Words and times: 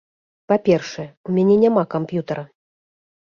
Па-першае, 0.53 1.05
у 1.27 1.35
мяне 1.35 1.59
няма 1.65 1.83
камп'ютара. 1.93 2.43